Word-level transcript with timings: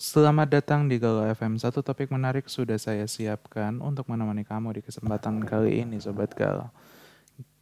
Selamat 0.00 0.48
datang 0.48 0.88
di 0.88 0.96
Galau 0.96 1.28
FM. 1.28 1.60
Satu 1.60 1.84
topik 1.84 2.08
menarik 2.08 2.48
sudah 2.48 2.80
saya 2.80 3.04
siapkan 3.04 3.84
untuk 3.84 4.08
menemani 4.08 4.48
kamu 4.48 4.72
di 4.72 4.80
kesempatan 4.80 5.44
kali 5.44 5.84
ini, 5.84 6.00
Sobat 6.00 6.32
Galau. 6.32 6.72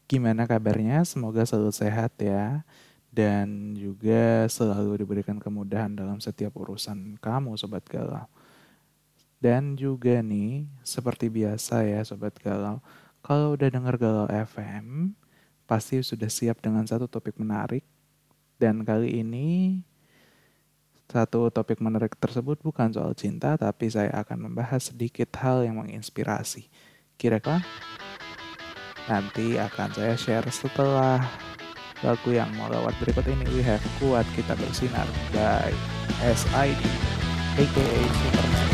Gimana 0.06 0.46
kabarnya? 0.46 1.02
Semoga 1.02 1.42
selalu 1.42 1.74
sehat 1.74 2.14
ya. 2.22 2.62
Dan 3.10 3.74
juga 3.74 4.46
selalu 4.46 5.02
diberikan 5.02 5.42
kemudahan 5.42 5.90
dalam 5.98 6.22
setiap 6.22 6.54
urusan 6.54 7.18
kamu, 7.18 7.58
Sobat 7.58 7.82
Galau. 7.90 8.30
Dan 9.42 9.74
juga 9.74 10.22
nih, 10.22 10.70
seperti 10.86 11.26
biasa 11.34 11.82
ya 11.90 12.06
Sobat 12.06 12.38
Galau, 12.38 12.78
kalau 13.18 13.58
udah 13.58 13.66
denger 13.66 13.98
Galau 13.98 14.30
FM, 14.30 15.10
pasti 15.66 15.98
sudah 16.06 16.30
siap 16.30 16.62
dengan 16.62 16.86
satu 16.86 17.10
topik 17.10 17.34
menarik. 17.34 17.82
Dan 18.62 18.86
kali 18.86 19.26
ini 19.26 19.82
satu 21.08 21.48
topik 21.48 21.80
menarik 21.80 22.12
tersebut 22.20 22.60
bukan 22.60 22.92
soal 22.92 23.16
cinta, 23.16 23.56
tapi 23.56 23.88
saya 23.88 24.12
akan 24.20 24.52
membahas 24.52 24.92
sedikit 24.92 25.32
hal 25.40 25.64
yang 25.64 25.80
menginspirasi. 25.80 26.68
Kira-kira 27.16 27.64
nanti 29.08 29.56
akan 29.56 29.88
saya 29.96 30.14
share 30.20 30.44
setelah 30.52 31.24
lagu 32.04 32.28
yang 32.28 32.52
mau 32.60 32.68
lewat 32.68 32.92
berikut 33.00 33.24
ini. 33.24 33.48
We 33.56 33.64
have 33.64 33.80
Kuat 33.96 34.28
Kita 34.36 34.52
Bersinar 34.60 35.08
by 35.32 35.72
SID, 36.20 36.76
aka 37.56 37.88
Superman. 38.12 38.68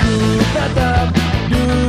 Ku 0.00 0.16
tatap 0.56 1.08
dunia 1.52 1.83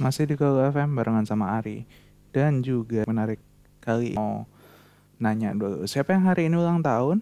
masih 0.00 0.24
di 0.24 0.34
Galau 0.34 0.64
FM 0.72 0.96
barengan 0.96 1.28
sama 1.28 1.60
Ari. 1.60 1.84
Dan 2.32 2.64
juga 2.64 3.04
menarik 3.04 3.38
kali 3.84 4.16
mau 4.16 4.48
nanya 5.20 5.52
dulu, 5.52 5.84
siapa 5.84 6.16
yang 6.16 6.24
hari 6.24 6.48
ini 6.48 6.56
ulang 6.56 6.80
tahun? 6.80 7.20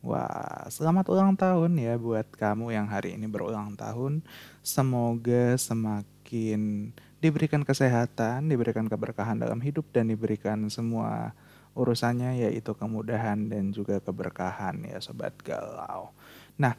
Wah, 0.00 0.64
selamat 0.68 1.12
ulang 1.12 1.36
tahun 1.36 1.76
ya 1.76 1.96
buat 2.00 2.28
kamu 2.32 2.72
yang 2.72 2.88
hari 2.88 3.16
ini 3.16 3.28
berulang 3.28 3.76
tahun. 3.76 4.24
Semoga 4.64 5.56
semakin 5.56 6.92
diberikan 7.20 7.64
kesehatan, 7.64 8.48
diberikan 8.48 8.88
keberkahan 8.88 9.40
dalam 9.40 9.60
hidup, 9.60 9.88
dan 9.92 10.08
diberikan 10.08 10.68
semua 10.72 11.36
urusannya 11.76 12.48
yaitu 12.48 12.72
kemudahan 12.72 13.48
dan 13.48 13.72
juga 13.76 14.00
keberkahan 14.00 14.84
ya 14.88 14.98
Sobat 15.04 15.36
Galau. 15.44 16.12
Nah, 16.56 16.76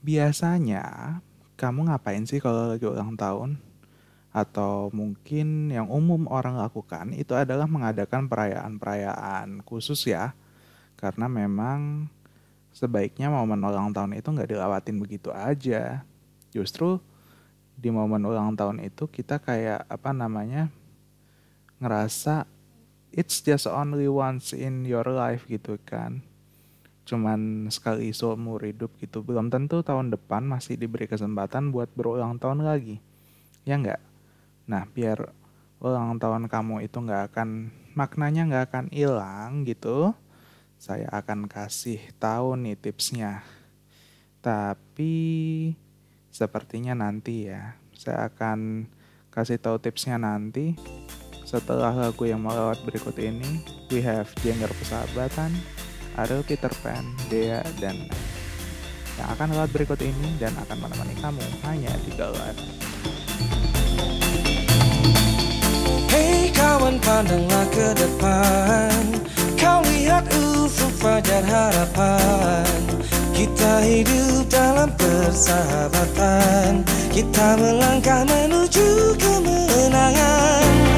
biasanya 0.00 1.16
kamu 1.60 1.92
ngapain 1.92 2.24
sih 2.24 2.40
kalau 2.40 2.72
lagi 2.72 2.88
ulang 2.88 3.14
tahun? 3.16 3.71
Atau 4.32 4.88
mungkin 4.96 5.68
yang 5.68 5.92
umum 5.92 6.24
orang 6.32 6.56
lakukan 6.56 7.12
itu 7.12 7.36
adalah 7.36 7.68
mengadakan 7.68 8.32
perayaan-perayaan 8.32 9.60
khusus 9.68 10.08
ya. 10.08 10.32
Karena 10.96 11.28
memang 11.28 12.08
sebaiknya 12.72 13.28
momen 13.28 13.60
ulang 13.60 13.92
tahun 13.92 14.16
itu 14.16 14.32
nggak 14.32 14.48
dilewatin 14.48 14.96
begitu 14.96 15.28
aja. 15.28 16.00
Justru 16.48 16.96
di 17.76 17.92
momen 17.92 18.24
ulang 18.24 18.56
tahun 18.56 18.80
itu 18.80 19.04
kita 19.04 19.36
kayak 19.36 19.84
apa 19.84 20.16
namanya 20.16 20.72
ngerasa 21.76 22.48
it's 23.12 23.44
just 23.44 23.68
only 23.68 24.08
once 24.08 24.56
in 24.56 24.88
your 24.88 25.04
life 25.12 25.44
gitu 25.44 25.76
kan. 25.84 26.24
Cuman 27.04 27.68
sekali 27.68 28.16
seumur 28.16 28.64
hidup 28.64 28.96
gitu. 28.96 29.20
Belum 29.20 29.52
tentu 29.52 29.84
tahun 29.84 30.08
depan 30.08 30.40
masih 30.48 30.80
diberi 30.80 31.04
kesempatan 31.04 31.68
buat 31.68 31.92
berulang 31.92 32.40
tahun 32.40 32.64
lagi. 32.64 32.96
Ya 33.68 33.76
nggak 33.76 34.11
Nah, 34.72 34.88
biar 34.88 35.28
ulang 35.84 36.16
tahun 36.16 36.48
kamu 36.48 36.88
itu 36.88 36.96
nggak 36.96 37.36
akan 37.36 37.68
maknanya 37.92 38.48
nggak 38.48 38.64
akan 38.72 38.86
hilang 38.88 39.68
gitu, 39.68 40.16
saya 40.80 41.12
akan 41.12 41.44
kasih 41.44 42.00
tahu 42.16 42.56
nih 42.56 42.80
tipsnya. 42.80 43.44
Tapi 44.40 45.12
sepertinya 46.32 46.96
nanti 46.96 47.52
ya, 47.52 47.76
saya 47.92 48.32
akan 48.32 48.88
kasih 49.28 49.60
tahu 49.60 49.76
tipsnya 49.76 50.16
nanti. 50.16 50.72
Setelah 51.44 51.92
lagu 51.92 52.24
yang 52.24 52.40
melewat 52.40 52.80
berikut 52.88 53.20
ini, 53.20 53.60
we 53.92 54.00
have 54.00 54.32
Jengger 54.40 54.72
Persahabatan, 54.72 55.52
Ariel 56.16 56.40
Peter 56.48 56.72
Pan, 56.80 57.04
Dea, 57.28 57.60
dan 57.76 58.08
yang 59.20 59.28
akan 59.36 59.52
lewat 59.52 59.68
berikut 59.68 60.00
ini 60.00 60.40
dan 60.40 60.56
akan 60.56 60.80
menemani 60.80 61.12
kamu 61.20 61.44
hanya 61.68 61.92
di 62.08 62.16
Galau 62.16 62.40
kawan 66.72 66.96
pandanglah 67.04 67.68
ke 67.68 67.92
depan. 67.92 69.20
Kau 69.60 69.84
lihat 69.84 70.24
ufuk 70.32 70.88
fajar 70.96 71.44
harapan. 71.44 72.64
Kita 73.36 73.84
hidup 73.84 74.48
dalam 74.48 74.88
persahabatan. 74.96 76.80
Kita 77.12 77.60
melangkah 77.60 78.24
menuju 78.24 79.20
kemenangan 79.20 80.91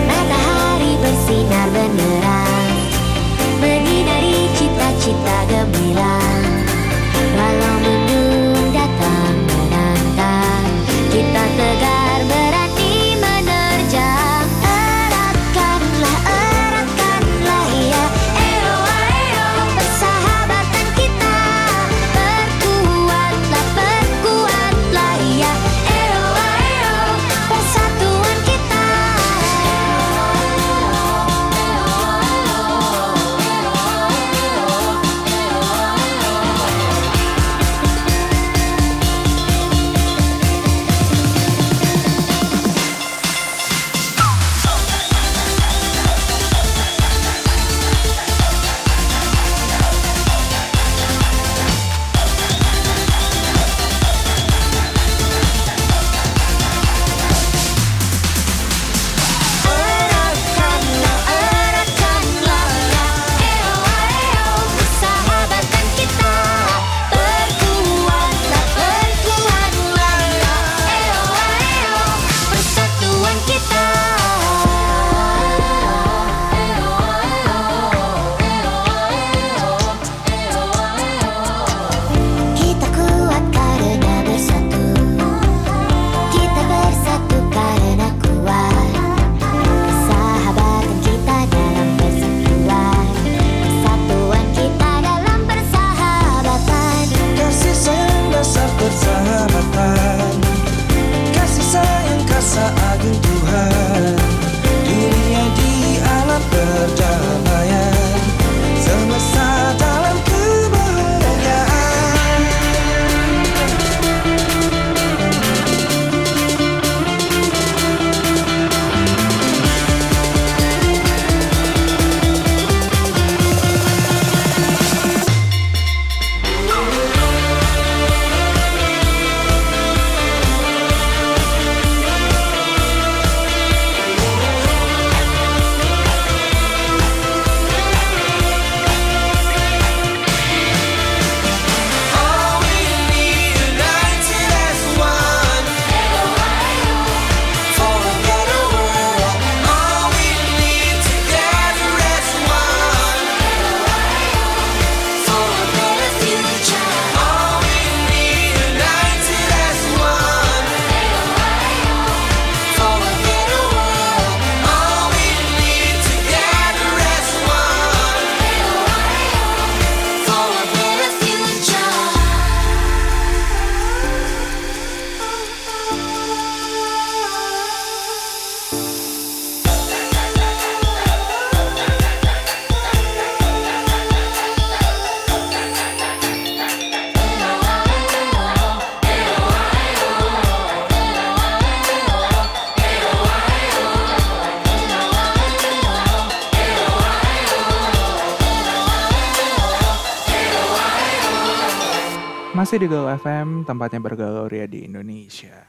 Masih 202.75 202.91
di 202.91 202.91
Galau 202.91 203.07
FM, 203.07 203.63
tempatnya 203.63 204.03
bergalau 204.03 204.51
ria 204.51 204.67
di 204.67 204.83
Indonesia. 204.83 205.63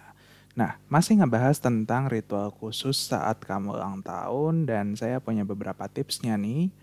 Nah, 0.58 0.82
masih 0.90 1.22
ngebahas 1.22 1.62
tentang 1.62 2.10
ritual 2.10 2.50
khusus 2.50 2.98
saat 2.98 3.46
kamu 3.46 3.78
ulang 3.78 4.02
tahun 4.02 4.66
dan 4.66 4.98
saya 4.98 5.22
punya 5.22 5.46
beberapa 5.46 5.86
tipsnya 5.86 6.34
nih 6.34 6.74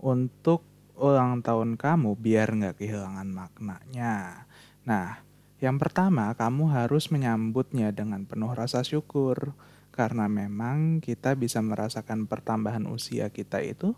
untuk 0.00 0.64
ulang 0.96 1.44
tahun 1.44 1.76
kamu 1.76 2.16
biar 2.16 2.48
nggak 2.48 2.80
kehilangan 2.80 3.28
maknanya. 3.28 4.48
Nah, 4.88 5.20
yang 5.60 5.76
pertama 5.76 6.32
kamu 6.32 6.72
harus 6.72 7.12
menyambutnya 7.12 7.92
dengan 7.92 8.24
penuh 8.24 8.56
rasa 8.56 8.80
syukur 8.80 9.52
karena 9.92 10.32
memang 10.32 11.04
kita 11.04 11.36
bisa 11.36 11.60
merasakan 11.60 12.24
pertambahan 12.24 12.88
usia 12.88 13.28
kita 13.28 13.60
itu 13.60 13.92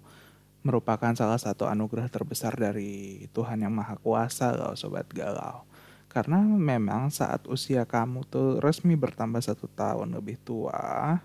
merupakan 0.64 1.12
salah 1.12 1.36
satu 1.36 1.68
anugerah 1.68 2.08
terbesar 2.08 2.56
dari 2.56 3.28
Tuhan 3.36 3.60
Yang 3.60 3.74
Maha 3.76 3.96
Kuasa 4.00 4.56
loh 4.56 4.72
Sobat 4.72 5.06
Galau. 5.12 5.68
Karena 6.08 6.40
memang 6.40 7.12
saat 7.12 7.44
usia 7.44 7.84
kamu 7.84 8.24
tuh 8.24 8.58
resmi 8.64 8.96
bertambah 8.96 9.44
satu 9.44 9.68
tahun 9.68 10.16
lebih 10.16 10.40
tua, 10.40 11.20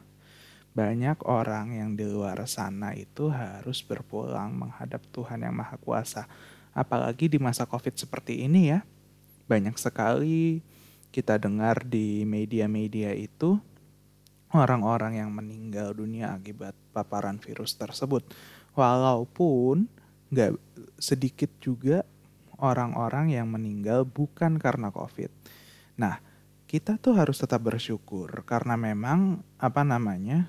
banyak 0.75 1.23
orang 1.23 1.71
yang 1.71 1.95
di 1.95 2.03
luar 2.03 2.43
sana 2.45 2.91
itu 2.91 3.31
harus 3.31 3.79
berpulang 3.79 4.53
menghadap 4.53 5.01
Tuhan 5.15 5.41
Yang 5.41 5.55
Maha 5.55 5.77
Kuasa. 5.79 6.23
Apalagi 6.75 7.31
di 7.31 7.39
masa 7.39 7.63
COVID 7.63 7.95
seperti 7.95 8.43
ini 8.43 8.75
ya. 8.75 8.83
Banyak 9.47 9.79
sekali 9.79 10.61
kita 11.09 11.41
dengar 11.41 11.87
di 11.87 12.21
media-media 12.27 13.15
itu 13.15 13.57
orang-orang 14.53 15.21
yang 15.21 15.29
meninggal 15.33 15.93
dunia 15.93 16.33
akibat 16.33 16.73
paparan 16.93 17.37
virus 17.41 17.77
tersebut. 17.77 18.25
Walaupun 18.77 19.89
nggak 20.29 20.53
sedikit 21.01 21.49
juga 21.63 22.05
orang-orang 22.59 23.33
yang 23.33 23.49
meninggal 23.49 24.03
bukan 24.05 24.59
karena 24.59 24.91
COVID. 24.91 25.31
Nah, 25.97 26.21
kita 26.69 27.01
tuh 27.01 27.17
harus 27.17 27.41
tetap 27.41 27.65
bersyukur 27.65 28.29
karena 28.45 28.77
memang 28.77 29.41
apa 29.57 29.81
namanya 29.81 30.45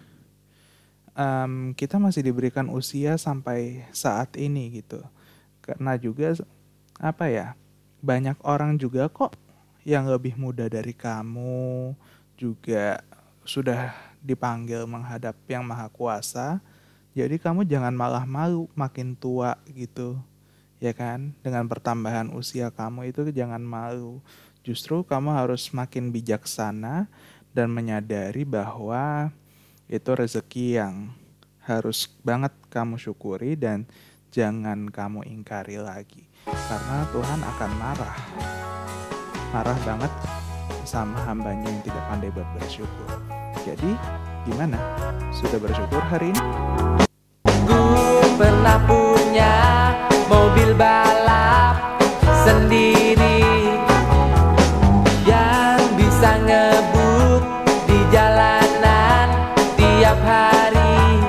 em, 1.16 1.72
kita 1.72 1.96
masih 1.96 2.20
diberikan 2.26 2.68
usia 2.68 3.16
sampai 3.16 3.88
saat 3.94 4.36
ini 4.36 4.82
gitu. 4.82 5.00
Karena 5.64 5.96
juga 5.96 6.36
apa 7.00 7.30
ya? 7.30 7.56
Banyak 8.00 8.40
orang 8.44 8.80
juga 8.80 9.08
kok 9.12 9.36
yang 9.84 10.08
lebih 10.08 10.36
muda 10.36 10.68
dari 10.68 10.92
kamu 10.92 11.92
juga 12.36 13.00
sudah 13.44 13.92
dipanggil 14.20 14.84
menghadap 14.84 15.36
yang 15.48 15.64
maha 15.64 15.88
kuasa. 15.88 16.60
Jadi 17.10 17.42
kamu 17.42 17.66
jangan 17.66 17.90
malah 17.90 18.22
malu 18.22 18.70
makin 18.78 19.18
tua 19.18 19.58
gitu. 19.66 20.18
Ya 20.78 20.94
kan? 20.94 21.34
Dengan 21.42 21.66
pertambahan 21.66 22.30
usia 22.32 22.70
kamu 22.70 23.10
itu 23.10 23.26
jangan 23.34 23.60
malu. 23.60 24.22
Justru 24.62 25.02
kamu 25.02 25.34
harus 25.34 25.72
makin 25.74 26.14
bijaksana 26.14 27.10
dan 27.50 27.68
menyadari 27.72 28.46
bahwa 28.46 29.34
itu 29.90 30.10
rezeki 30.14 30.78
yang 30.78 31.10
harus 31.66 32.06
banget 32.22 32.54
kamu 32.70 32.94
syukuri 32.94 33.58
dan 33.58 33.90
jangan 34.30 34.86
kamu 34.88 35.26
ingkari 35.26 35.76
lagi. 35.82 36.30
Karena 36.46 37.02
Tuhan 37.10 37.40
akan 37.42 37.70
marah. 37.76 38.18
Marah 39.50 39.78
banget 39.82 40.12
sama 40.86 41.18
hambanya 41.26 41.66
yang 41.66 41.82
tidak 41.82 42.04
pandai 42.06 42.30
buat 42.30 42.48
bersyukur. 42.58 43.08
Jadi, 43.66 43.90
gimana? 44.46 44.78
Sudah 45.34 45.58
bersyukur 45.58 46.02
hari 46.06 46.30
ini? 46.32 46.99
Pernah 48.40 48.80
punya 48.88 49.56
mobil 50.24 50.72
balap 50.72 52.00
sendiri 52.40 53.44
Yang 55.28 55.84
bisa 56.00 56.40
ngebut 56.48 57.44
di 57.84 58.00
jalanan 58.08 59.28
tiap 59.76 60.16
hari. 60.24 61.20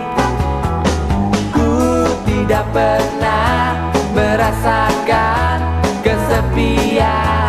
Ku 1.51 2.07
tidak 2.23 2.63
pernah 2.71 3.75
merasakan 4.15 5.83
kesepian 6.07 7.40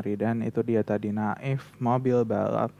Ari 0.00 0.18
dan 0.18 0.42
itu 0.42 0.62
dia 0.66 0.82
tadi 0.82 1.14
Naif 1.14 1.70
Mobil 1.78 2.26
Balap 2.26 2.74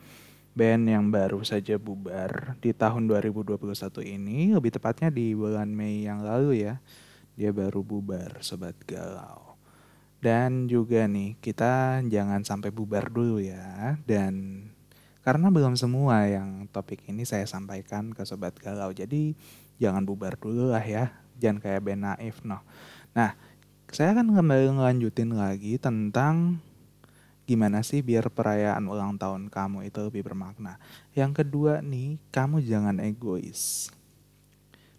band 0.55 0.87
yang 0.87 1.11
baru 1.11 1.43
saja 1.43 1.75
bubar 1.83 2.55
di 2.63 2.71
tahun 2.71 3.11
2021 3.11 3.59
ini, 4.07 4.55
lebih 4.55 4.71
tepatnya 4.71 5.11
di 5.11 5.35
bulan 5.35 5.67
Mei 5.67 6.07
yang 6.07 6.23
lalu 6.23 6.63
ya. 6.63 6.79
Dia 7.35 7.51
baru 7.51 7.83
bubar 7.83 8.39
sobat 8.39 8.79
galau. 8.87 9.59
Dan 10.23 10.71
juga 10.71 11.11
nih, 11.11 11.35
kita 11.43 12.01
jangan 12.07 12.47
sampai 12.47 12.71
bubar 12.71 13.11
dulu 13.11 13.43
ya. 13.43 13.99
Dan 14.07 14.65
karena 15.27 15.51
belum 15.51 15.75
semua 15.75 16.31
yang 16.31 16.71
topik 16.71 17.03
ini 17.11 17.27
saya 17.27 17.45
sampaikan 17.51 18.15
ke 18.15 18.23
sobat 18.23 18.55
galau. 18.55 18.95
Jadi 18.95 19.35
jangan 19.83 20.07
bubar 20.07 20.39
dulu 20.39 20.71
lah 20.71 20.87
ya. 20.87 21.11
Jangan 21.43 21.59
kayak 21.59 21.83
band 21.83 22.03
Naif 22.07 22.47
noh. 22.47 22.63
Nah, 23.11 23.35
saya 23.91 24.15
akan 24.15 24.39
kembali 24.39 24.71
ngelanjutin 24.79 25.35
lagi 25.35 25.83
tentang 25.83 26.63
gimana 27.45 27.85
sih 27.85 28.01
biar 28.01 28.33
perayaan 28.33 28.89
ulang 28.89 29.21
tahun 29.21 29.53
kamu 29.53 29.89
itu 29.89 30.01
lebih 30.01 30.25
bermakna. 30.25 30.81
Yang 31.13 31.45
kedua 31.45 31.85
nih, 31.85 32.17
kamu 32.33 32.65
jangan 32.65 32.97
egois. 33.05 33.93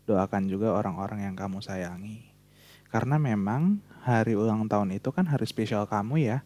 Doakan 0.05 0.45
juga 0.45 0.73
orang-orang 0.77 1.25
yang 1.25 1.35
kamu 1.35 1.65
sayangi. 1.65 2.29
Karena 2.93 3.17
memang 3.17 3.81
hari 4.05 4.37
ulang 4.37 4.69
tahun 4.69 4.93
itu 4.93 5.09
kan 5.09 5.25
hari 5.25 5.49
spesial 5.49 5.89
kamu 5.89 6.21
ya. 6.21 6.39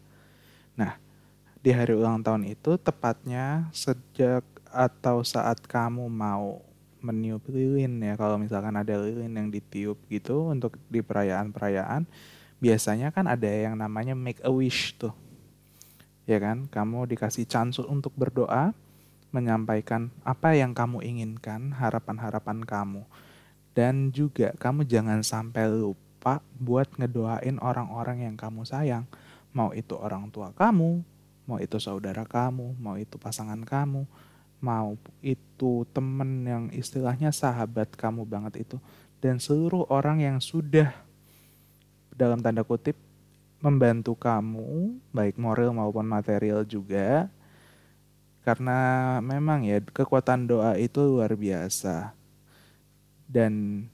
Nah, 0.74 0.96
di 1.60 1.70
hari 1.76 1.92
ulang 1.92 2.24
tahun 2.24 2.48
itu 2.48 2.80
tepatnya 2.80 3.68
sejak 3.76 4.40
atau 4.72 5.20
saat 5.20 5.60
kamu 5.68 6.08
mau 6.08 6.64
meniup 7.04 7.44
lilin 7.48 8.00
ya 8.00 8.14
kalau 8.16 8.36
misalkan 8.36 8.76
ada 8.76 8.96
lilin 9.00 9.32
yang 9.32 9.48
ditiup 9.48 9.96
gitu 10.08 10.52
untuk 10.52 10.76
di 10.88 11.00
perayaan-perayaan 11.00 12.04
biasanya 12.60 13.08
kan 13.08 13.24
ada 13.24 13.48
yang 13.48 13.72
namanya 13.74 14.12
make 14.12 14.40
a 14.44 14.52
wish 14.52 14.92
tuh 15.00 15.12
ya 16.24 16.38
kan? 16.40 16.66
Kamu 16.68 17.08
dikasih 17.08 17.46
chance 17.46 17.80
untuk 17.80 18.12
berdoa 18.16 18.72
menyampaikan 19.30 20.10
apa 20.26 20.58
yang 20.58 20.74
kamu 20.74 21.06
inginkan 21.06 21.70
harapan-harapan 21.76 22.66
kamu. 22.66 23.02
Dan 23.70 24.10
juga 24.10 24.50
kamu 24.58 24.84
jangan 24.84 25.22
sampai 25.22 25.70
lupa 25.70 26.42
buat 26.58 26.90
ngedoain 26.98 27.62
orang-orang 27.62 28.26
yang 28.26 28.34
kamu 28.34 28.66
sayang. 28.66 29.06
Mau 29.54 29.70
itu 29.74 29.94
orang 29.98 30.30
tua 30.30 30.54
kamu 30.54 31.02
mau 31.50 31.58
itu 31.58 31.82
saudara 31.82 32.22
kamu 32.22 32.78
mau 32.78 32.94
itu 32.94 33.18
pasangan 33.18 33.58
kamu 33.66 34.06
mau 34.62 34.94
itu 35.18 35.88
temen 35.90 36.46
yang 36.46 36.64
istilahnya 36.70 37.32
sahabat 37.32 37.96
kamu 37.96 38.28
banget 38.28 38.62
itu. 38.68 38.76
Dan 39.20 39.40
seluruh 39.40 39.88
orang 39.92 40.20
yang 40.20 40.38
sudah 40.40 40.92
dalam 42.12 42.40
tanda 42.40 42.64
kutip 42.64 42.96
membantu 43.60 44.16
kamu 44.16 44.96
baik 45.12 45.36
moral 45.36 45.76
maupun 45.76 46.08
material 46.08 46.64
juga 46.64 47.28
karena 48.40 49.20
memang 49.20 49.68
ya 49.68 49.84
kekuatan 49.84 50.48
doa 50.48 50.72
itu 50.80 51.04
luar 51.04 51.36
biasa. 51.36 52.16
Dan 53.28 53.86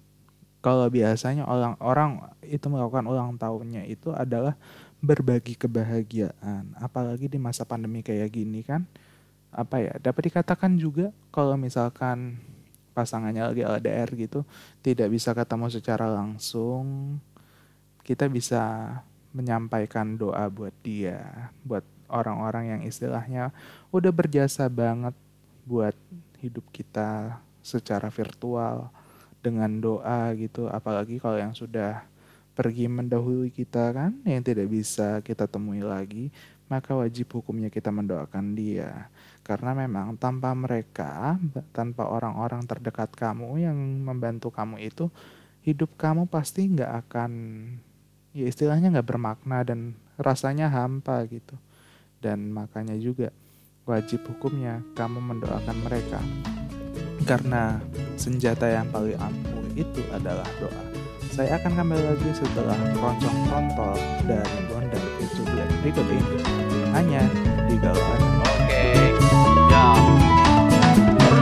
kalau 0.62 0.86
biasanya 0.88 1.44
orang-orang 1.44 2.24
itu 2.46 2.66
melakukan 2.70 3.04
ulang 3.04 3.34
tahunnya 3.36 3.84
itu 3.90 4.14
adalah 4.14 4.54
berbagi 5.02 5.58
kebahagiaan. 5.58 6.72
Apalagi 6.78 7.26
di 7.26 7.36
masa 7.36 7.66
pandemi 7.66 8.00
kayak 8.00 8.32
gini 8.32 8.62
kan 8.62 8.86
apa 9.56 9.80
ya 9.80 9.94
dapat 10.02 10.28
dikatakan 10.28 10.76
juga 10.76 11.08
kalau 11.32 11.56
misalkan 11.56 12.36
pasangannya 12.92 13.52
lagi 13.52 13.62
LDR 13.64 14.08
gitu 14.16 14.44
tidak 14.84 15.08
bisa 15.12 15.32
ketemu 15.32 15.72
secara 15.72 16.12
langsung 16.12 17.16
kita 18.04 18.28
bisa 18.28 18.92
menyampaikan 19.36 20.16
doa 20.16 20.48
buat 20.48 20.72
dia 20.80 21.52
buat 21.60 21.84
orang-orang 22.08 22.72
yang 22.72 22.82
istilahnya 22.88 23.52
udah 23.92 24.08
berjasa 24.08 24.64
banget 24.72 25.12
buat 25.68 25.92
hidup 26.40 26.64
kita 26.72 27.36
secara 27.60 28.08
virtual 28.08 28.88
dengan 29.42 29.70
doa 29.82 30.30
gitu. 30.38 30.70
Apalagi 30.70 31.18
kalau 31.18 31.36
yang 31.36 31.52
sudah 31.52 32.06
pergi 32.56 32.88
mendahului 32.88 33.52
kita 33.52 33.92
kan 33.92 34.16
yang 34.24 34.40
tidak 34.40 34.70
bisa 34.72 35.20
kita 35.20 35.44
temui 35.44 35.84
lagi 35.84 36.32
maka 36.66 36.98
wajib 36.98 37.30
hukumnya 37.30 37.70
kita 37.70 37.94
mendoakan 37.94 38.58
dia. 38.58 39.06
Karena 39.46 39.70
memang 39.70 40.18
tanpa 40.18 40.50
mereka 40.54 41.38
tanpa 41.70 42.10
orang-orang 42.10 42.66
terdekat 42.66 43.14
kamu 43.14 43.62
yang 43.62 43.78
membantu 44.02 44.50
kamu 44.50 44.82
itu 44.82 45.06
hidup 45.62 45.94
kamu 45.94 46.26
pasti 46.26 46.66
nggak 46.66 46.92
akan 47.06 47.30
ya 48.36 48.46
istilahnya 48.52 48.92
nggak 48.92 49.08
bermakna 49.08 49.64
dan 49.64 49.96
rasanya 50.20 50.68
hampa 50.68 51.24
gitu. 51.24 51.56
Dan 52.20 52.52
makanya 52.52 52.92
juga 53.00 53.32
wajib 53.88 54.28
hukumnya 54.28 54.84
kamu 54.92 55.24
mendoakan 55.24 55.76
mereka. 55.80 56.20
Karena 57.24 57.80
senjata 58.20 58.68
yang 58.68 58.92
paling 58.92 59.16
ampuh 59.16 59.64
itu 59.72 60.04
adalah 60.12 60.46
doa. 60.60 60.84
Saya 61.32 61.56
akan 61.60 61.72
kembali 61.72 62.04
lagi 62.04 62.30
setelah 62.36 62.76
keroncong 62.92 63.38
kontol 63.48 63.96
dari 64.28 64.58
Bonda 64.68 65.00
itu. 65.20 65.42
Berikut 65.80 66.06
ini 66.08 66.38
hanya 66.92 67.22
di 67.68 67.76
Galuhan 67.80 68.20
Okay, 68.66 69.12
yeah. 69.70 70.25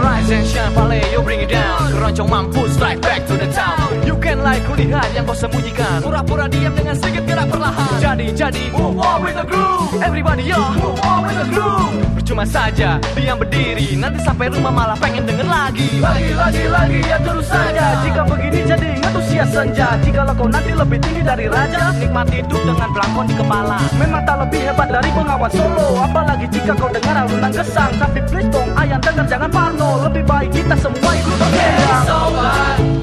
Rise 0.04 0.30
and 0.36 0.44
shine, 0.44 0.72
Pale, 0.76 1.00
you 1.16 1.20
bring 1.24 1.40
it 1.40 1.48
down. 1.48 1.88
Keroncong 1.88 2.28
mampu 2.28 2.68
strike 2.68 3.00
back 3.00 3.24
to 3.24 3.40
the 3.40 3.48
town. 3.48 3.88
You 4.04 4.20
can 4.20 4.44
like 4.44 4.60
kulihat 4.68 5.08
yang 5.16 5.24
kau 5.24 5.32
sembunyikan. 5.32 6.04
Pura-pura 6.04 6.44
diam 6.44 6.76
dengan 6.76 6.92
sedikit 6.92 7.24
gerak 7.24 7.48
perlahan. 7.48 7.96
Jadi, 8.04 8.36
jadi, 8.36 8.68
move 8.76 9.00
on 9.00 9.24
with 9.24 9.32
the 9.32 9.48
groove. 9.48 9.96
Everybody 10.04 10.44
yo, 10.44 10.60
move 10.76 11.00
on 11.00 11.24
with 11.24 11.40
the 11.40 11.48
groove. 11.48 11.96
Percuma 12.20 12.44
saja, 12.44 13.00
diam 13.16 13.40
berdiri. 13.40 13.96
Nanti 13.96 14.20
sampai 14.20 14.52
rumah 14.52 14.68
malah 14.76 14.98
pengen 15.00 15.24
denger 15.24 15.48
lagi. 15.48 15.88
Lagi, 15.96 16.36
lagi, 16.36 16.64
lagi, 16.68 17.00
ya 17.00 17.16
terus 17.24 17.48
saja. 17.48 18.04
Jika 18.04 18.28
begini 18.28 18.60
jadi 18.68 18.88
antusias 19.08 19.48
senja. 19.56 19.88
Jika 20.04 20.36
kau 20.36 20.52
nanti 20.52 20.76
lebih 20.76 21.00
tinggi 21.00 21.24
dari 21.24 21.48
raja 21.48 21.96
Nikmati 21.96 22.44
hidup 22.44 22.60
dengan 22.60 22.92
belangkon 22.92 23.24
di 23.24 23.34
kepala. 23.40 23.80
Memang 23.96 24.22
tak 24.28 24.36
lebih 24.44 24.60
hebat 24.68 24.88
dari 24.92 25.08
pengawan 25.16 25.48
solo. 25.48 25.88
Apalagi 26.04 26.46
jika 26.52 26.76
kau 26.76 26.92
dengar 26.92 27.24
alunan 27.24 27.52
gesang. 27.56 27.92
Tapi 27.96 28.20
please 28.28 28.50
dong, 28.52 28.68
ayam 28.76 29.00
dengar 29.00 29.24
jangan 29.24 29.48
parno 29.48 29.93
Lebih 29.94 30.26
baik 30.26 30.50
kita 30.50 30.74
semua 30.74 31.10
ikut 31.14 31.36
berkembang 31.38 32.93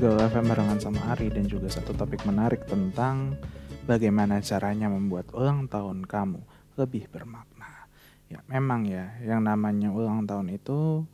Gaul 0.00 0.16
FM 0.16 0.48
barengan 0.48 0.80
sama 0.80 1.12
Ari 1.12 1.28
dan 1.28 1.44
juga 1.44 1.68
satu 1.68 1.92
topik 1.92 2.24
menarik 2.24 2.64
tentang 2.64 3.36
bagaimana 3.84 4.40
caranya 4.40 4.88
membuat 4.88 5.28
ulang 5.36 5.68
tahun 5.68 6.08
kamu 6.08 6.40
lebih 6.80 7.04
bermakna. 7.12 7.84
Ya, 8.32 8.40
memang 8.48 8.88
ya, 8.88 9.12
yang 9.20 9.44
namanya 9.44 9.92
ulang 9.92 10.24
tahun 10.24 10.56
itu 10.56 11.04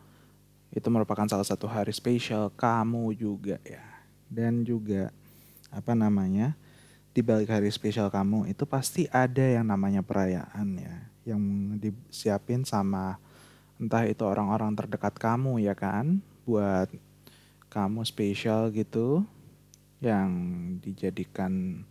itu 0.71 0.87
merupakan 0.87 1.27
salah 1.27 1.43
satu 1.43 1.67
hari 1.67 1.91
spesial 1.91 2.47
kamu 2.55 3.11
juga 3.19 3.59
ya. 3.67 3.83
Dan 4.31 4.63
juga 4.63 5.11
apa 5.75 5.99
namanya? 5.99 6.55
Di 7.11 7.27
balik 7.27 7.51
hari 7.51 7.75
spesial 7.75 8.07
kamu 8.07 8.55
itu 8.55 8.63
pasti 8.71 9.11
ada 9.11 9.43
yang 9.43 9.67
namanya 9.67 10.07
perayaan 10.07 10.79
ya, 10.79 10.95
yang 11.35 11.43
disiapin 11.83 12.63
sama 12.63 13.19
entah 13.83 14.07
itu 14.07 14.23
orang-orang 14.23 14.79
terdekat 14.79 15.19
kamu 15.19 15.59
ya 15.59 15.75
kan, 15.75 16.23
buat 16.47 16.87
kamu 17.69 18.07
spesial 18.07 18.71
gitu 18.73 19.27
yang 19.99 20.31
dijadikan 20.81 21.83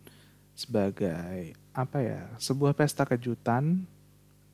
sebagai 0.56 1.52
apa 1.76 1.98
ya 2.00 2.22
sebuah 2.40 2.72
pesta 2.72 3.04
kejutan 3.04 3.84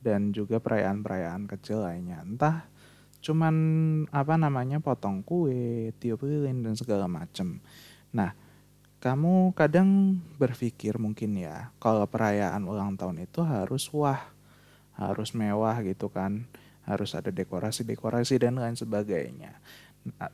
dan 0.03 0.35
juga 0.35 0.59
perayaan-perayaan 0.59 1.47
kecil 1.47 1.87
lainnya. 1.87 2.19
Entah 2.19 2.67
cuman 3.23 3.55
apa 4.11 4.35
namanya 4.35 4.83
potong 4.83 5.23
kue 5.23 5.95
tiup 6.03 6.27
lilin 6.27 6.59
dan 6.59 6.75
segala 6.75 7.07
macem. 7.07 7.63
Nah 8.11 8.35
kamu 8.99 9.51
kadang 9.55 10.19
berpikir 10.39 10.95
mungkin 10.95 11.35
ya 11.39 11.71
kalau 11.79 12.07
perayaan 12.07 12.63
ulang 12.67 12.95
tahun 12.95 13.23
itu 13.23 13.43
harus 13.43 13.87
wah 13.91 14.31
harus 14.95 15.35
mewah 15.35 15.75
gitu 15.83 16.07
kan 16.07 16.47
harus 16.87 17.11
ada 17.11 17.27
dekorasi-dekorasi 17.27 18.39
dan 18.39 18.59
lain 18.59 18.79
sebagainya 18.79 19.59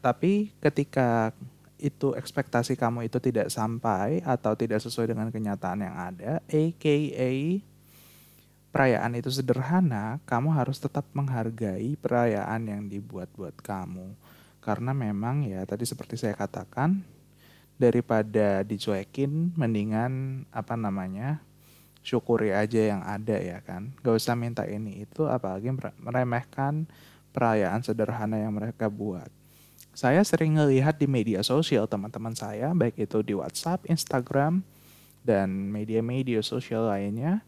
tapi 0.02 0.54
ketika 0.60 1.34
itu 1.80 2.12
ekspektasi 2.12 2.76
kamu 2.76 3.08
itu 3.08 3.24
tidak 3.24 3.48
sampai 3.48 4.20
atau 4.28 4.52
tidak 4.54 4.84
sesuai 4.84 5.16
dengan 5.16 5.32
kenyataan 5.32 5.80
yang 5.80 5.96
ada, 5.96 6.44
aka 6.44 6.98
perayaan 8.70 9.16
itu 9.18 9.32
sederhana, 9.32 10.20
kamu 10.28 10.54
harus 10.54 10.78
tetap 10.78 11.08
menghargai 11.16 11.96
perayaan 11.98 12.68
yang 12.68 12.82
dibuat 12.86 13.32
buat 13.34 13.56
kamu. 13.58 14.14
Karena 14.60 14.92
memang 14.92 15.48
ya 15.48 15.64
tadi 15.64 15.88
seperti 15.88 16.20
saya 16.20 16.36
katakan, 16.36 17.00
daripada 17.80 18.62
dicuekin 18.68 19.56
mendingan 19.56 20.44
apa 20.52 20.76
namanya 20.76 21.40
syukuri 22.04 22.52
aja 22.52 22.92
yang 22.92 23.02
ada 23.08 23.40
ya 23.40 23.64
kan. 23.64 23.96
Gak 24.04 24.20
usah 24.20 24.36
minta 24.36 24.68
ini 24.68 25.08
itu 25.08 25.24
apalagi 25.26 25.72
meremehkan 25.96 26.86
perayaan 27.32 27.80
sederhana 27.80 28.36
yang 28.36 28.52
mereka 28.52 28.92
buat. 28.92 29.32
Saya 30.00 30.24
sering 30.24 30.56
melihat 30.56 30.96
di 30.96 31.12
media 31.12 31.44
sosial 31.44 31.84
teman-teman 31.84 32.32
saya, 32.32 32.72
baik 32.72 33.04
itu 33.04 33.20
di 33.20 33.36
WhatsApp, 33.36 33.84
Instagram, 33.84 34.64
dan 35.28 35.52
media-media 35.52 36.40
sosial 36.40 36.88
lainnya, 36.88 37.44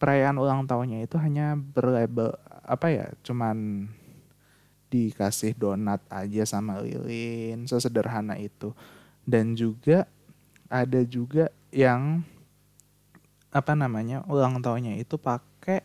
perayaan 0.00 0.40
ulang 0.40 0.64
tahunnya 0.64 1.04
itu 1.04 1.20
hanya 1.20 1.52
berlabel 1.52 2.32
apa 2.64 2.88
ya, 2.88 3.06
cuman 3.20 3.84
dikasih 4.88 5.52
donat 5.52 6.00
aja 6.08 6.48
sama 6.48 6.80
lilin, 6.80 7.68
sesederhana 7.68 8.40
itu. 8.40 8.72
Dan 9.28 9.52
juga 9.52 10.08
ada 10.72 11.04
juga 11.04 11.52
yang 11.68 12.24
apa 13.52 13.76
namanya 13.76 14.24
ulang 14.32 14.64
tahunnya 14.64 14.96
itu 14.96 15.20
pakai 15.20 15.84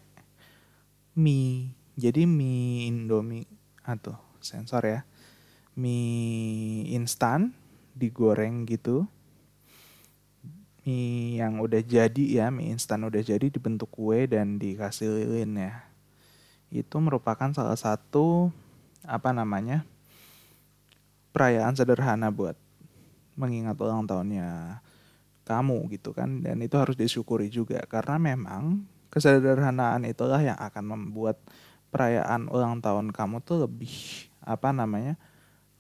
mie, 1.20 1.76
jadi 2.00 2.24
mie 2.24 2.88
Indomie, 2.88 3.44
atau 3.84 4.16
sensor 4.40 4.88
ya 4.88 5.11
mie 5.76 6.88
instan 6.92 7.56
digoreng 7.96 8.68
gitu. 8.68 9.08
Mie 10.84 11.38
yang 11.40 11.62
udah 11.62 11.80
jadi 11.80 12.24
ya 12.42 12.48
mie 12.50 12.74
instan 12.76 13.06
udah 13.06 13.22
jadi 13.22 13.48
dibentuk 13.48 13.92
kue 13.94 14.28
dan 14.28 14.60
dikasih 14.60 15.24
lilin 15.24 15.58
ya. 15.58 15.74
Itu 16.72 17.00
merupakan 17.00 17.52
salah 17.52 17.78
satu 17.78 18.52
apa 19.02 19.34
namanya 19.34 19.84
perayaan 21.32 21.76
sederhana 21.76 22.30
buat 22.30 22.56
mengingat 23.40 23.80
ulang 23.80 24.04
tahunnya 24.08 24.80
kamu 25.48 25.88
gitu 25.96 26.12
kan. 26.12 26.44
Dan 26.44 26.60
itu 26.64 26.76
harus 26.76 26.96
disyukuri 27.00 27.48
juga 27.48 27.80
karena 27.88 28.20
memang 28.20 28.84
kesederhanaan 29.12 30.08
itulah 30.08 30.40
yang 30.40 30.56
akan 30.56 30.84
membuat 30.96 31.38
perayaan 31.92 32.48
ulang 32.48 32.80
tahun 32.80 33.12
kamu 33.12 33.44
tuh 33.44 33.68
lebih 33.68 33.92
apa 34.40 34.72
namanya 34.72 35.20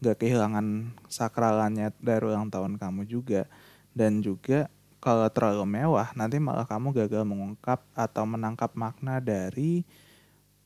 gak 0.02 0.18
kehilangan 0.18 0.98
sakralannya 1.06 1.94
dari 2.02 2.26
ulang 2.26 2.50
tahun 2.50 2.82
kamu 2.82 3.06
juga. 3.06 3.46
Dan 3.94 4.26
juga 4.26 4.66
kalau 4.98 5.30
terlalu 5.30 5.66
mewah 5.66 6.10
nanti 6.18 6.42
malah 6.42 6.66
kamu 6.66 6.94
gagal 7.06 7.22
mengungkap 7.22 7.86
atau 7.94 8.24
menangkap 8.26 8.74
makna 8.74 9.22
dari 9.22 9.86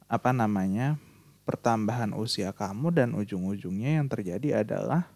apa 0.07 0.31
namanya 0.31 0.95
pertambahan 1.43 2.15
usia 2.15 2.55
kamu 2.55 2.95
dan 2.95 3.09
ujung-ujungnya 3.11 3.99
yang 4.01 4.07
terjadi 4.07 4.63
adalah 4.63 5.07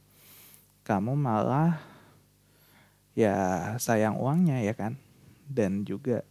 kamu 0.83 1.15
malah 1.15 1.79
ya 3.15 3.35
sayang 3.79 4.19
uangnya 4.19 4.59
ya 4.67 4.75
kan? 4.75 4.99
Dan 5.49 5.87
juga 5.87 6.27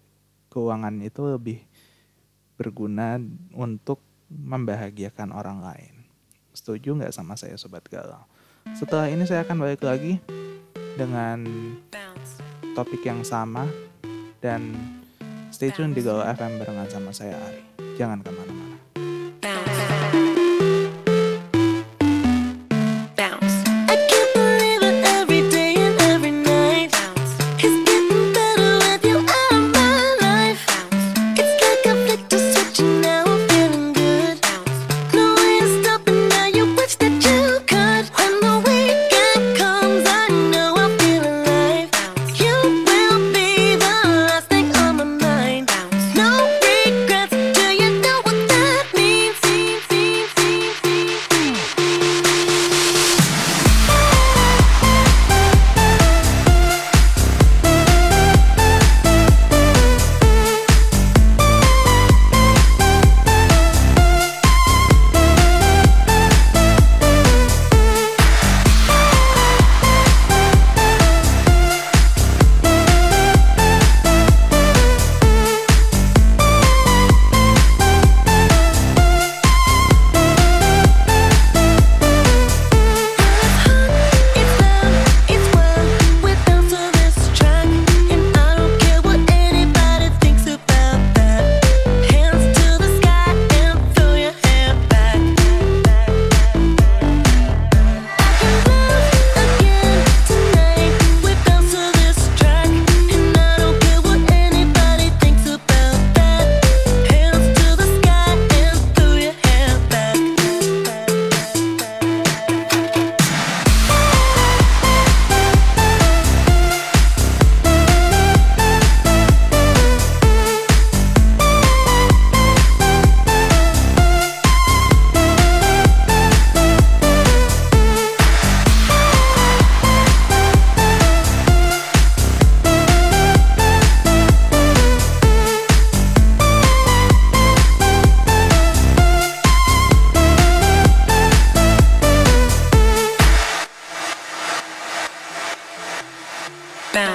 keuangan 0.53 1.01
itu 1.01 1.24
lebih 1.24 1.59
berguna 2.61 3.16
untuk 3.55 4.03
membahagiakan 4.29 5.33
orang 5.33 5.64
lain 5.64 5.98
Setuju 6.59 6.99
nggak 6.99 7.14
sama 7.14 7.38
saya 7.38 7.55
Sobat 7.55 7.87
Galau? 7.87 8.27
Setelah 8.75 9.07
ini 9.07 9.23
saya 9.23 9.47
akan 9.47 9.62
balik 9.62 9.87
lagi 9.87 10.18
dengan 10.99 11.47
topik 12.75 13.07
yang 13.07 13.23
sama 13.23 13.71
dan 14.42 14.75
stay 15.55 15.71
tune 15.71 15.94
di 15.94 16.03
Galau 16.03 16.27
FM 16.27 16.59
barengan 16.59 16.90
sama 16.90 17.14
saya 17.14 17.38
Ari. 17.38 17.62
Jangan 17.94 18.27
ke 18.27 18.31
mana-mana. 18.35 18.75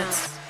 dance. 0.03 0.42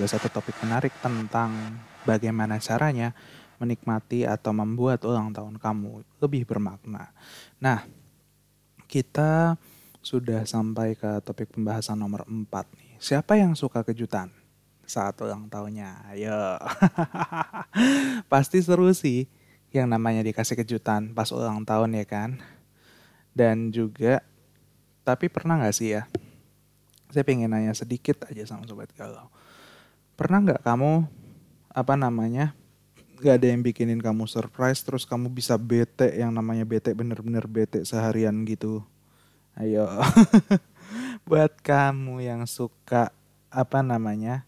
Juga 0.00 0.16
satu 0.16 0.32
topik 0.32 0.56
menarik 0.64 0.96
tentang 1.04 1.52
bagaimana 2.08 2.56
caranya 2.56 3.12
menikmati 3.60 4.24
atau 4.24 4.48
membuat 4.56 5.04
ulang 5.04 5.28
tahun 5.28 5.60
kamu 5.60 6.00
lebih 6.24 6.48
bermakna. 6.48 7.12
Nah, 7.60 7.84
kita 8.88 9.60
sudah 10.00 10.48
sampai 10.48 10.96
ke 10.96 11.20
topik 11.20 11.52
pembahasan 11.52 12.00
nomor 12.00 12.24
4 12.24 12.48
nih. 12.80 12.96
Siapa 12.96 13.36
yang 13.36 13.52
suka 13.52 13.84
kejutan 13.84 14.32
saat 14.88 15.20
ulang 15.20 15.52
tahunnya? 15.52 16.16
Ayo. 16.16 16.56
Pasti 18.32 18.64
seru 18.64 18.88
sih 18.96 19.28
yang 19.68 19.84
namanya 19.84 20.24
dikasih 20.24 20.56
kejutan 20.64 21.12
pas 21.12 21.28
ulang 21.28 21.60
tahun 21.68 21.92
ya 22.00 22.08
kan? 22.08 22.40
Dan 23.36 23.68
juga, 23.68 24.24
tapi 25.04 25.28
pernah 25.28 25.60
nggak 25.60 25.76
sih 25.76 25.92
ya? 25.92 26.08
Saya 27.12 27.20
pengen 27.20 27.52
nanya 27.52 27.76
sedikit 27.76 28.24
aja 28.24 28.48
sama 28.48 28.64
Sobat 28.64 28.88
Galau. 28.96 29.28
Pernah 30.20 30.44
nggak 30.44 30.60
kamu, 30.60 31.08
apa 31.72 31.96
namanya, 31.96 32.52
nggak 33.16 33.40
ada 33.40 33.46
yang 33.56 33.64
bikinin 33.64 34.04
kamu 34.04 34.28
surprise, 34.28 34.84
terus 34.84 35.08
kamu 35.08 35.32
bisa 35.32 35.56
bete, 35.56 36.12
yang 36.12 36.28
namanya 36.28 36.68
bete 36.68 36.92
bener-bener 36.92 37.48
bete 37.48 37.80
seharian 37.88 38.44
gitu. 38.44 38.84
Ayo. 39.56 39.88
Buat 41.24 41.56
kamu 41.64 42.20
yang 42.20 42.44
suka, 42.44 43.16
apa 43.48 43.80
namanya, 43.80 44.44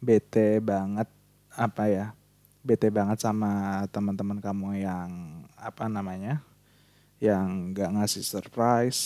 bete 0.00 0.56
banget, 0.64 1.12
apa 1.52 1.84
ya, 1.92 2.16
bete 2.64 2.88
banget 2.88 3.20
sama 3.20 3.84
teman-teman 3.92 4.40
kamu 4.40 4.88
yang, 4.88 5.44
apa 5.52 5.84
namanya, 5.84 6.40
yang 7.20 7.76
nggak 7.76 7.92
ngasih 7.92 8.24
surprise, 8.24 9.04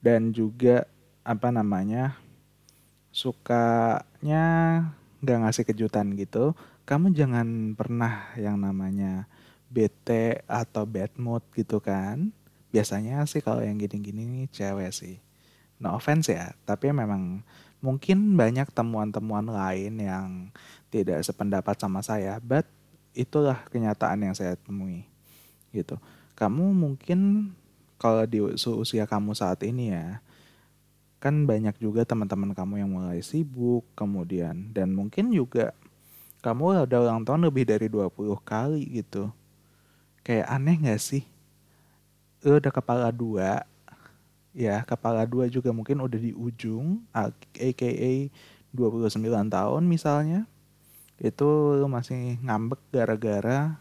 dan 0.00 0.32
juga 0.32 0.88
apa 1.20 1.52
namanya 1.52 2.23
sukanya 3.14 4.44
nggak 5.22 5.38
ngasih 5.46 5.64
kejutan 5.70 6.18
gitu 6.18 6.58
kamu 6.84 7.16
jangan 7.16 7.72
pernah 7.78 8.34
yang 8.36 8.60
namanya 8.60 9.24
bete 9.72 10.44
atau 10.44 10.84
bad 10.84 11.16
mood 11.16 11.40
gitu 11.56 11.80
kan. 11.80 12.28
Biasanya 12.68 13.24
sih 13.24 13.40
kalau 13.40 13.64
yang 13.64 13.80
gini-gini 13.80 14.28
nih 14.28 14.46
cewek 14.52 14.92
sih. 14.92 15.16
No 15.80 15.96
offense 15.96 16.28
ya 16.30 16.52
tapi 16.68 16.92
memang 16.92 17.40
mungkin 17.80 18.36
banyak 18.36 18.68
temuan-temuan 18.72 19.48
lain 19.48 19.94
yang 20.00 20.28
tidak 20.88 21.20
sependapat 21.24 21.76
sama 21.76 22.00
saya 22.00 22.40
but 22.40 22.64
itulah 23.12 23.60
kenyataan 23.68 24.24
yang 24.24 24.34
saya 24.36 24.58
temui 24.60 25.08
gitu. 25.72 25.96
Kamu 26.36 26.74
mungkin 26.74 27.50
kalau 27.96 28.28
di 28.28 28.42
usia 28.44 29.08
kamu 29.08 29.32
saat 29.32 29.62
ini 29.64 29.94
ya 29.94 30.20
kan 31.24 31.48
banyak 31.48 31.72
juga 31.80 32.04
teman-teman 32.04 32.52
kamu 32.52 32.84
yang 32.84 32.90
mulai 32.92 33.24
sibuk 33.24 33.88
kemudian 33.96 34.68
dan 34.76 34.92
mungkin 34.92 35.32
juga 35.32 35.72
kamu 36.44 36.84
udah 36.84 36.98
ulang 37.00 37.24
tahun 37.24 37.48
lebih 37.48 37.64
dari 37.64 37.88
20 37.88 38.12
kali 38.44 39.00
gitu. 39.00 39.32
Kayak 40.20 40.52
aneh 40.52 40.76
gak 40.76 41.00
sih? 41.00 41.24
Lu 42.44 42.60
udah 42.60 42.68
kepala 42.68 43.08
dua 43.08 43.64
ya 44.52 44.84
kepala 44.84 45.24
dua 45.24 45.48
juga 45.48 45.72
mungkin 45.72 46.04
udah 46.04 46.20
di 46.20 46.36
ujung 46.36 47.02
aka 47.10 47.90
29 48.76 49.16
tahun 49.48 49.82
misalnya 49.88 50.44
itu 51.16 51.48
lu 51.80 51.88
masih 51.88 52.36
ngambek 52.44 52.78
gara-gara 52.92 53.80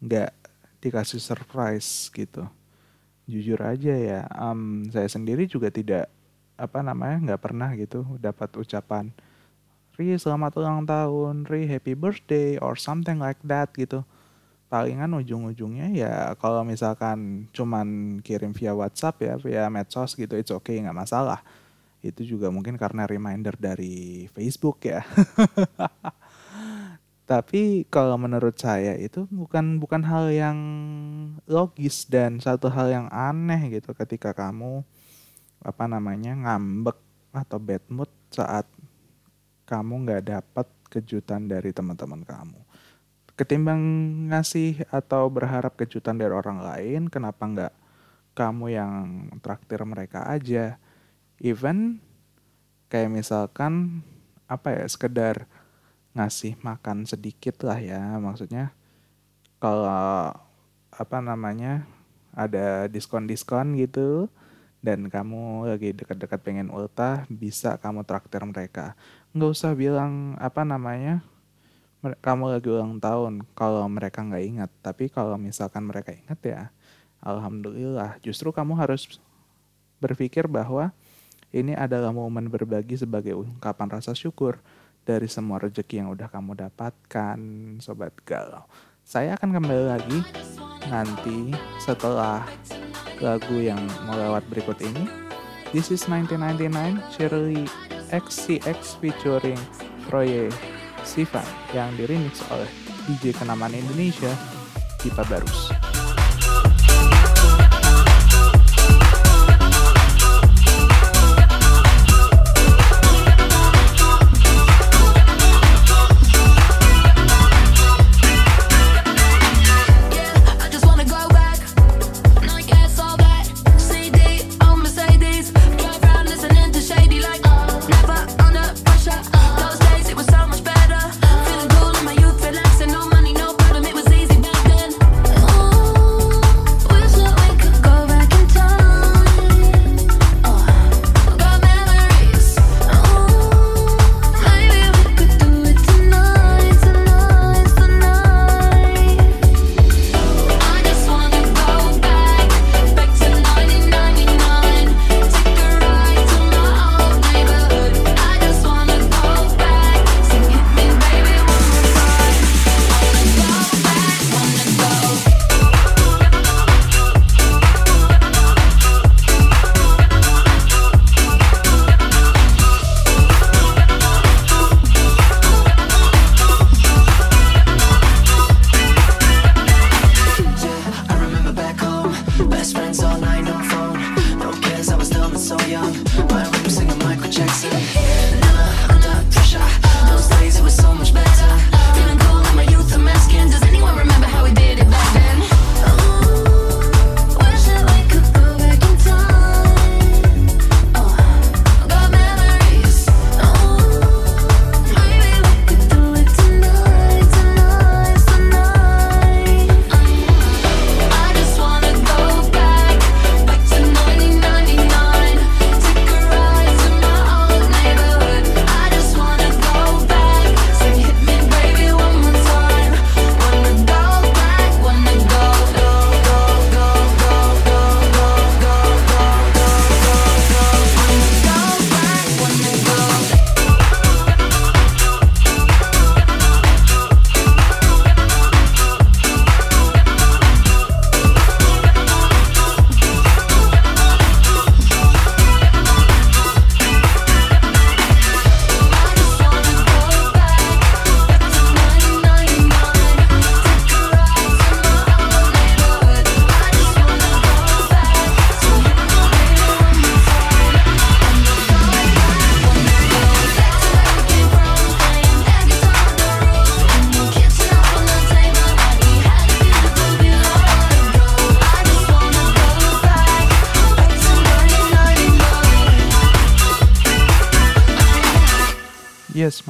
nggak 0.00 0.32
dikasih 0.80 1.20
surprise 1.20 2.08
gitu. 2.10 2.48
Jujur 3.28 3.60
aja 3.60 3.92
ya 3.94 4.24
em, 4.26 4.88
saya 4.88 5.06
sendiri 5.06 5.44
juga 5.44 5.68
tidak 5.68 6.10
apa 6.62 6.78
namanya 6.86 7.34
nggak 7.34 7.42
pernah 7.42 7.74
gitu 7.74 8.06
dapat 8.22 8.54
ucapan 8.54 9.10
Ri 9.92 10.16
selamat 10.16 10.56
ulang 10.56 10.88
tahun 10.88 11.44
Ri 11.44 11.68
happy 11.68 11.92
birthday 11.92 12.56
or 12.56 12.80
something 12.80 13.20
like 13.20 13.36
that 13.44 13.76
gitu. 13.76 14.00
Palingan 14.72 15.12
ujung-ujungnya 15.12 15.92
ya 15.92 16.32
kalau 16.40 16.64
misalkan 16.64 17.44
cuman 17.52 18.16
kirim 18.24 18.56
via 18.56 18.72
WhatsApp 18.72 19.20
ya 19.20 19.34
via 19.36 19.68
medsos 19.68 20.16
gitu 20.16 20.32
it's 20.32 20.48
okay 20.48 20.80
nggak 20.80 20.96
masalah. 20.96 21.44
Itu 22.00 22.24
juga 22.24 22.48
mungkin 22.48 22.80
karena 22.80 23.04
reminder 23.04 23.52
dari 23.60 24.24
Facebook 24.32 24.80
ya. 24.88 25.04
Tapi 27.30 27.84
kalau 27.92 28.16
menurut 28.16 28.56
saya 28.56 28.96
itu 28.96 29.28
bukan 29.28 29.76
bukan 29.76 30.08
hal 30.08 30.32
yang 30.32 30.58
logis 31.44 32.08
dan 32.08 32.40
satu 32.40 32.72
hal 32.72 32.88
yang 32.88 33.06
aneh 33.12 33.76
gitu 33.76 33.92
ketika 33.92 34.32
kamu 34.32 34.88
apa 35.62 35.84
namanya 35.86 36.34
ngambek 36.34 36.98
atau 37.32 37.58
bad 37.62 37.84
mood 37.88 38.10
saat 38.28 38.68
kamu 39.64 40.04
nggak 40.04 40.22
dapat 40.28 40.66
kejutan 40.92 41.48
dari 41.48 41.72
teman-teman 41.72 42.20
kamu. 42.26 42.60
Ketimbang 43.32 43.80
ngasih 44.28 44.84
atau 44.92 45.32
berharap 45.32 45.72
kejutan 45.80 46.20
dari 46.20 46.36
orang 46.36 46.60
lain, 46.60 47.08
kenapa 47.08 47.42
nggak 47.48 47.74
kamu 48.36 48.76
yang 48.76 48.98
traktir 49.40 49.80
mereka 49.88 50.28
aja? 50.28 50.76
Even 51.40 52.04
kayak 52.92 53.08
misalkan 53.08 54.04
apa 54.44 54.76
ya 54.76 54.84
sekedar 54.84 55.48
ngasih 56.12 56.60
makan 56.60 57.08
sedikit 57.08 57.64
lah 57.64 57.80
ya 57.80 58.20
maksudnya 58.20 58.76
kalau 59.56 60.28
apa 60.92 61.18
namanya 61.24 61.88
ada 62.36 62.84
diskon-diskon 62.92 63.80
gitu 63.80 64.28
dan 64.82 65.06
kamu 65.06 65.70
lagi 65.70 65.94
dekat-dekat 65.94 66.42
pengen 66.42 66.68
ultah 66.68 67.22
bisa 67.30 67.78
kamu 67.78 68.02
traktir 68.02 68.42
mereka. 68.42 68.98
Nggak 69.30 69.50
usah 69.54 69.72
bilang 69.78 70.34
apa 70.42 70.66
namanya 70.66 71.22
kamu 72.02 72.58
lagi 72.58 72.66
ulang 72.66 72.98
tahun 72.98 73.46
kalau 73.54 73.86
mereka 73.86 74.26
nggak 74.26 74.44
ingat. 74.44 74.70
Tapi 74.82 75.06
kalau 75.06 75.38
misalkan 75.38 75.86
mereka 75.86 76.10
ingat 76.10 76.40
ya 76.42 76.62
alhamdulillah. 77.22 78.18
Justru 78.26 78.50
kamu 78.50 78.74
harus 78.74 79.22
berpikir 80.02 80.50
bahwa 80.50 80.90
ini 81.54 81.78
adalah 81.78 82.10
momen 82.10 82.50
berbagi 82.50 82.98
sebagai 82.98 83.38
ungkapan 83.38 83.86
rasa 83.86 84.18
syukur 84.18 84.58
dari 85.06 85.30
semua 85.30 85.62
rezeki 85.62 86.02
yang 86.02 86.08
udah 86.10 86.26
kamu 86.26 86.58
dapatkan, 86.58 87.38
sobat 87.78 88.14
galau. 88.26 88.66
Saya 89.02 89.38
akan 89.38 89.50
kembali 89.58 89.84
lagi 89.86 90.18
nanti 90.90 91.54
setelah 91.78 92.42
lagu 93.22 93.56
yang 93.62 93.78
melewat 94.04 94.42
berikut 94.50 94.76
ini. 94.82 95.06
This 95.70 95.88
is 95.88 96.04
1999 96.10 97.00
Shirley 97.16 97.64
XCX 98.12 99.00
featuring 99.00 99.56
Troye 100.04 100.52
Sivan 101.06 101.46
yang 101.72 101.88
diremix 101.96 102.44
oleh 102.52 102.68
DJ 103.08 103.32
kenamaan 103.32 103.72
Indonesia, 103.72 104.30
Dipa 105.00 105.24
Barus. 105.30 105.72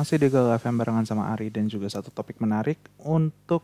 Masih 0.02 0.18
di 0.18 0.34
Gagal 0.34 0.58
FM 0.58 0.82
barengan 0.82 1.06
sama 1.06 1.30
Ari 1.30 1.46
dan 1.54 1.70
juga 1.70 1.86
satu 1.86 2.10
topik 2.10 2.42
menarik 2.42 2.74
untuk 3.06 3.62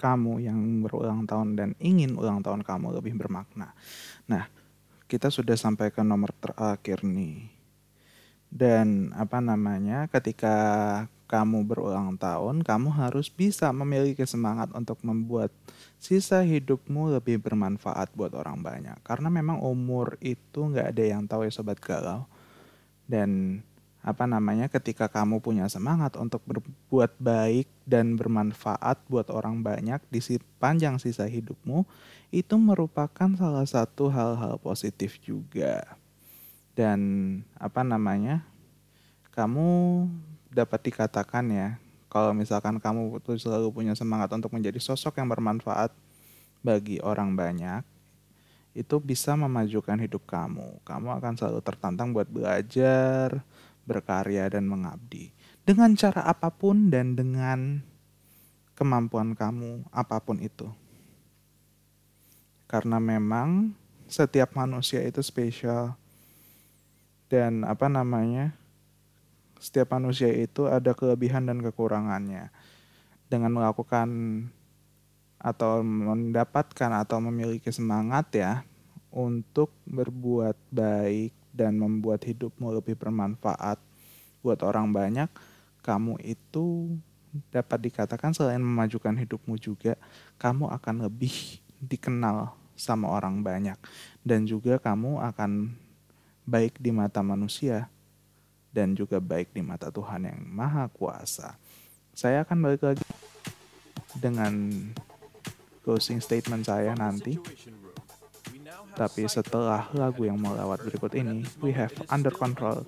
kamu 0.00 0.40
yang 0.40 0.56
berulang 0.80 1.28
tahun 1.28 1.60
dan 1.60 1.70
ingin 1.76 2.16
ulang 2.16 2.40
tahun 2.40 2.64
kamu 2.64 2.96
lebih 2.96 3.12
bermakna. 3.20 3.76
Nah, 4.24 4.48
kita 5.04 5.28
sudah 5.28 5.52
sampai 5.60 5.92
ke 5.92 6.00
nomor 6.00 6.32
terakhir 6.40 7.04
nih. 7.04 7.52
Dan 8.48 9.12
apa 9.12 9.44
namanya, 9.44 10.08
ketika 10.08 10.56
kamu 11.28 11.68
berulang 11.68 12.16
tahun, 12.16 12.64
kamu 12.64 12.88
harus 12.88 13.28
bisa 13.28 13.68
memiliki 13.76 14.24
semangat 14.24 14.72
untuk 14.72 14.96
membuat 15.04 15.52
sisa 16.00 16.40
hidupmu 16.40 17.12
lebih 17.12 17.44
bermanfaat 17.44 18.08
buat 18.16 18.32
orang 18.32 18.64
banyak. 18.64 19.04
Karena 19.04 19.28
memang 19.28 19.60
umur 19.60 20.16
itu 20.24 20.64
nggak 20.64 20.96
ada 20.96 21.04
yang 21.04 21.28
tahu 21.28 21.44
ya 21.44 21.52
sobat 21.52 21.76
galau. 21.76 22.24
Dan 23.04 23.60
apa 24.04 24.28
namanya 24.28 24.68
ketika 24.68 25.08
kamu 25.08 25.40
punya 25.40 25.64
semangat 25.72 26.12
untuk 26.20 26.44
berbuat 26.44 27.16
baik 27.16 27.64
dan 27.88 28.20
bermanfaat 28.20 29.00
buat 29.08 29.32
orang 29.32 29.64
banyak 29.64 29.96
di 30.12 30.20
sepanjang 30.20 31.00
sisa 31.00 31.24
hidupmu 31.24 31.88
itu 32.28 32.54
merupakan 32.60 33.32
salah 33.32 33.64
satu 33.64 34.12
hal-hal 34.12 34.60
positif 34.60 35.16
juga 35.24 35.96
dan 36.76 37.00
apa 37.56 37.80
namanya 37.80 38.44
kamu 39.32 40.04
dapat 40.52 40.92
dikatakan 40.92 41.48
ya 41.48 41.68
kalau 42.12 42.36
misalkan 42.36 42.76
kamu 42.76 43.24
tuh 43.24 43.40
selalu 43.40 43.72
punya 43.72 43.96
semangat 43.96 44.28
untuk 44.36 44.52
menjadi 44.52 44.84
sosok 44.84 45.16
yang 45.16 45.32
bermanfaat 45.32 45.96
bagi 46.60 47.00
orang 47.00 47.32
banyak 47.32 47.80
itu 48.74 48.98
bisa 48.98 49.38
memajukan 49.38 49.94
hidup 50.02 50.26
kamu. 50.26 50.82
Kamu 50.82 51.14
akan 51.14 51.38
selalu 51.38 51.62
tertantang 51.62 52.10
buat 52.10 52.26
belajar, 52.26 53.38
berkarya, 53.84 54.48
dan 54.48 54.68
mengabdi. 54.68 55.32
Dengan 55.64 55.96
cara 55.96 56.28
apa 56.28 56.52
pun 56.52 56.92
dan 56.92 57.16
dengan 57.16 57.80
kemampuan 58.76 59.32
kamu, 59.32 59.86
apa 59.94 60.20
pun 60.20 60.42
itu. 60.42 60.68
Karena 62.68 62.98
memang 62.98 63.72
setiap 64.10 64.52
manusia 64.58 65.00
itu 65.04 65.22
spesial. 65.24 65.96
Dan 67.30 67.64
apa 67.64 67.88
namanya, 67.88 68.52
setiap 69.56 69.96
manusia 69.96 70.28
itu 70.28 70.68
ada 70.68 70.92
kelebihan 70.92 71.48
dan 71.48 71.64
kekurangannya. 71.64 72.52
Dengan 73.32 73.56
melakukan 73.56 74.08
atau 75.40 75.84
mendapatkan 75.84 76.90
atau 77.04 77.20
memiliki 77.20 77.68
semangat 77.68 78.32
ya 78.32 78.64
untuk 79.12 79.68
berbuat 79.84 80.56
baik 80.72 81.43
dan 81.54 81.78
membuat 81.78 82.26
hidupmu 82.26 82.74
lebih 82.74 82.98
bermanfaat 82.98 83.78
buat 84.42 84.60
orang 84.66 84.90
banyak, 84.90 85.30
kamu 85.80 86.18
itu 86.26 86.98
dapat 87.54 87.88
dikatakan 87.88 88.34
selain 88.34 88.60
memajukan 88.60 89.14
hidupmu 89.14 89.54
juga, 89.56 89.94
kamu 90.36 90.68
akan 90.74 91.06
lebih 91.06 91.62
dikenal 91.78 92.52
sama 92.74 93.06
orang 93.06 93.38
banyak 93.40 93.78
dan 94.26 94.42
juga 94.44 94.82
kamu 94.82 95.22
akan 95.22 95.78
baik 96.42 96.82
di 96.82 96.90
mata 96.90 97.22
manusia 97.22 97.86
dan 98.74 98.98
juga 98.98 99.22
baik 99.22 99.54
di 99.54 99.62
mata 99.62 99.88
Tuhan 99.88 100.26
yang 100.26 100.42
Maha 100.42 100.90
Kuasa. 100.90 101.54
Saya 102.10 102.42
akan 102.42 102.58
balik 102.58 102.82
lagi 102.82 103.06
dengan 104.18 104.52
closing 105.86 106.18
statement 106.18 106.66
saya 106.66 106.94
nanti. 106.98 107.38
Tapi 108.94 109.26
setelah 109.26 109.90
lagu 109.90 110.22
yang 110.22 110.38
melewat 110.38 110.86
berikut 110.86 111.12
ini, 111.18 111.42
we 111.58 111.74
have 111.74 111.90
Under 112.10 112.30
Control 112.30 112.86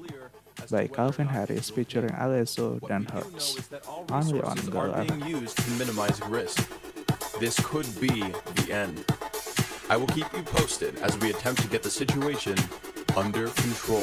by 0.70 0.86
Calvin 0.86 1.28
Harris 1.28 1.68
featuring 1.68 2.14
Alesso 2.16 2.80
dan 2.86 3.06
Hertz. 3.10 3.58
Only 4.08 4.40
on 4.40 4.56
risk. 6.30 6.62
This 7.38 7.58
could 7.60 7.86
be 8.00 8.24
the 8.62 8.72
end. 8.72 9.04
I 9.90 9.96
will 9.96 10.10
keep 10.10 10.26
you 10.32 10.42
posted 10.42 10.98
as 11.02 11.18
we 11.18 11.30
attempt 11.30 11.62
to 11.62 11.68
get 11.68 11.82
the 11.82 11.90
situation 11.90 12.56
under 13.14 13.48
control. 13.48 14.02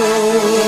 Oh. 0.00 0.67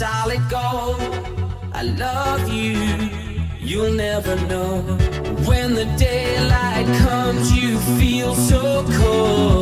Solid 0.00 0.40
gold. 0.48 0.98
I 1.74 1.82
love 1.82 2.48
you, 2.48 2.78
you'll 3.58 3.92
never 3.92 4.34
know. 4.48 4.80
When 5.44 5.74
the 5.74 5.84
daylight 5.98 6.86
comes, 7.04 7.52
you 7.52 7.78
feel 7.98 8.34
so 8.34 8.86
cold. 8.98 9.59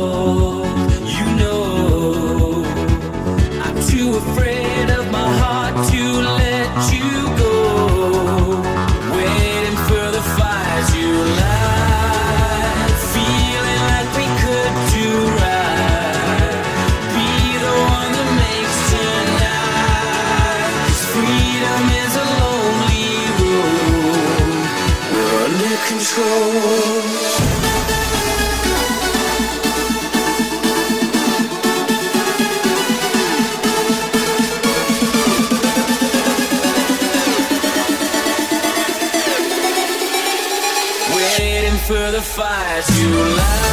For 41.89 42.11
the 42.11 42.21
fires 42.21 42.85
to 42.85 43.07
light. 43.35 43.68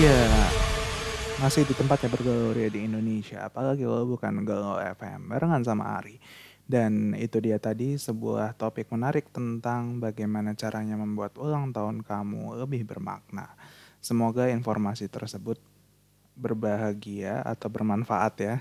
Iya, 0.00 0.22
masih 1.42 1.68
di 1.68 1.74
tempatnya 1.76 2.08
bergaul 2.08 2.56
di 2.56 2.80
Indonesia. 2.88 3.44
Apalagi 3.44 3.84
kalau 3.84 4.08
bukan 4.08 4.46
Galau 4.48 4.80
FM 4.80 5.28
barengan 5.28 5.60
sama 5.60 6.00
Ari. 6.00 6.16
Dan 6.70 7.18
itu 7.18 7.42
dia 7.42 7.58
tadi 7.58 7.98
sebuah 7.98 8.54
topik 8.54 8.94
menarik 8.94 9.26
tentang 9.34 9.98
bagaimana 9.98 10.54
caranya 10.54 10.94
membuat 10.94 11.34
ulang 11.34 11.74
tahun 11.74 12.06
kamu 12.06 12.62
lebih 12.62 12.86
bermakna. 12.86 13.50
Semoga 13.98 14.46
informasi 14.46 15.10
tersebut 15.10 15.58
berbahagia 16.38 17.42
atau 17.42 17.66
bermanfaat 17.66 18.34
ya. 18.38 18.54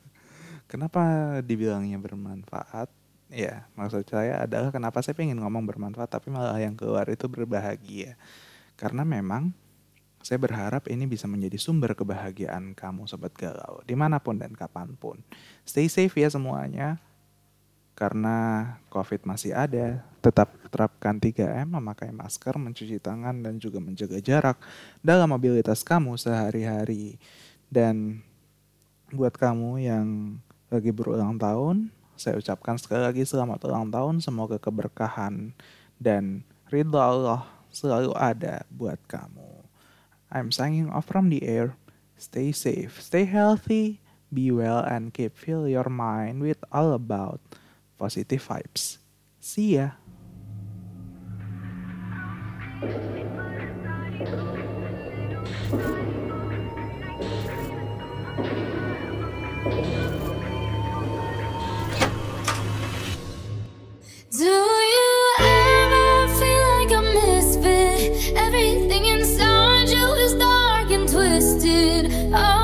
Kenapa 0.70 1.02
dibilangnya 1.42 1.98
bermanfaat? 1.98 2.86
Ya, 3.26 3.66
maksud 3.74 4.06
saya 4.06 4.46
adalah 4.46 4.70
kenapa 4.70 5.02
saya 5.02 5.16
pengen 5.18 5.40
ngomong 5.42 5.66
bermanfaat 5.66 6.14
tapi 6.14 6.30
malah 6.30 6.62
yang 6.62 6.78
keluar 6.78 7.10
itu 7.10 7.26
berbahagia. 7.26 8.14
Karena 8.78 9.02
memang 9.02 9.50
saya 10.22 10.38
berharap 10.38 10.86
ini 10.86 11.10
bisa 11.10 11.26
menjadi 11.26 11.58
sumber 11.58 11.98
kebahagiaan 11.98 12.78
kamu 12.78 13.10
sobat 13.10 13.34
galau 13.34 13.82
di 13.82 13.98
mana 13.98 14.22
pun 14.22 14.38
dan 14.38 14.54
kapan 14.54 14.94
pun. 14.94 15.18
Stay 15.66 15.90
safe 15.90 16.14
ya 16.14 16.30
semuanya. 16.30 17.02
Karena 17.92 18.66
COVID 18.88 19.28
masih 19.28 19.52
ada, 19.52 20.00
tetap 20.24 20.54
terapkan 20.72 21.18
3M, 21.20 21.76
memakai 21.76 22.08
masker, 22.08 22.56
mencuci 22.56 22.96
tangan, 22.96 23.44
dan 23.44 23.60
juga 23.60 23.82
menjaga 23.82 24.16
jarak 24.22 24.56
dalam 25.04 25.28
mobilitas 25.28 25.84
kamu 25.84 26.16
sehari-hari. 26.16 27.20
Dan 27.68 28.24
buat 29.12 29.36
kamu 29.36 29.82
yang 29.84 30.06
lagi 30.72 30.88
berulang 30.88 31.36
tahun, 31.36 31.92
saya 32.16 32.40
ucapkan 32.40 32.80
sekali 32.80 33.04
lagi 33.04 33.28
selamat 33.28 33.68
ulang 33.68 33.92
tahun, 33.92 34.24
semoga 34.24 34.56
keberkahan 34.56 35.52
dan 36.00 36.46
ridho 36.72 36.96
Allah 36.96 37.44
selalu 37.68 38.16
ada 38.16 38.64
buat 38.72 38.96
kamu. 39.04 39.64
I'm 40.32 40.48
signing 40.48 40.88
off 40.88 41.04
from 41.04 41.28
the 41.28 41.44
air. 41.44 41.76
Stay 42.16 42.54
safe, 42.54 43.02
stay 43.04 43.28
healthy, 43.28 44.00
be 44.32 44.48
well, 44.48 44.80
and 44.80 45.12
keep 45.12 45.36
fill 45.36 45.68
your 45.68 45.92
mind 45.92 46.40
with 46.40 46.62
all 46.72 46.96
about 46.96 47.42
positive 48.02 48.42
vibes. 48.48 48.98
See 49.38 49.76
ya. 49.76 49.90
Do 64.32 64.54
you 64.94 65.12
ever 65.38 66.10
feel 66.38 66.66
like 66.74 66.92
a 66.98 67.02
misfit? 67.14 68.34
Everything 68.34 69.04
inside 69.14 69.88
you 69.88 70.06
is 70.26 70.34
dark 70.34 70.90
and 70.90 71.08
twisted. 71.08 72.10
Oh, 72.34 72.61